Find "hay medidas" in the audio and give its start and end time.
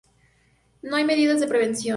0.95-1.39